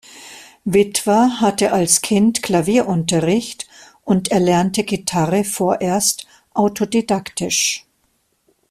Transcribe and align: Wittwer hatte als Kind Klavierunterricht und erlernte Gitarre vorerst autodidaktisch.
Wittwer 0.63 1.41
hatte 1.41 1.71
als 1.73 2.01
Kind 2.01 2.41
Klavierunterricht 2.41 3.67
und 4.03 4.31
erlernte 4.31 4.83
Gitarre 4.83 5.43
vorerst 5.43 6.25
autodidaktisch. 6.55 7.85